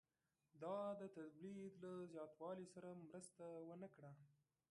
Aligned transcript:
دا 0.63 0.77
د 1.01 1.01
تولید 1.17 1.73
له 1.83 1.91
زیاتوالي 2.13 2.65
سره 2.73 2.89
مرسته 3.03 3.43
ونه 3.67 3.87
کړه 3.95 4.11